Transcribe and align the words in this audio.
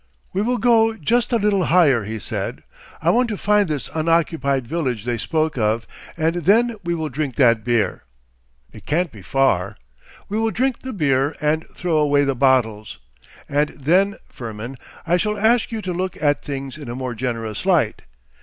'We 0.33 0.41
will 0.41 0.57
go 0.57 0.95
just 0.97 1.31
a 1.31 1.37
little 1.37 1.65
higher,' 1.65 2.05
he 2.05 2.17
said. 2.17 2.63
'I 3.03 3.09
want 3.11 3.27
to 3.29 3.37
find 3.37 3.69
this 3.69 3.87
unoccupied 3.93 4.65
village 4.65 5.05
they 5.05 5.19
spoke 5.19 5.59
of, 5.59 5.85
and 6.17 6.37
then 6.37 6.75
we 6.83 6.95
will 6.95 7.07
drink 7.09 7.35
that 7.35 7.63
beer. 7.63 8.05
It 8.73 8.87
can't 8.87 9.11
be 9.11 9.21
far. 9.21 9.77
We 10.27 10.39
will 10.39 10.49
drink 10.49 10.79
the 10.81 10.91
beer 10.91 11.35
and 11.39 11.67
throw 11.75 11.97
away 11.97 12.23
the 12.23 12.33
bottles. 12.33 12.97
And 13.47 13.69
then, 13.69 14.15
Firmin, 14.27 14.77
I 15.05 15.17
shall 15.17 15.37
ask 15.37 15.71
you 15.71 15.83
to 15.83 15.93
look 15.93 16.19
at 16.19 16.41
things 16.43 16.79
in 16.79 16.89
a 16.89 16.95
more 16.95 17.13
generous 17.13 17.63
light.... 17.63 18.01